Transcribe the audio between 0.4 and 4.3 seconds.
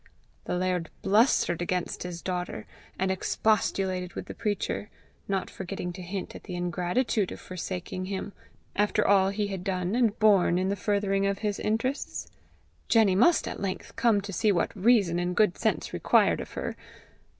The laird blustered against his daughter, and expostulated with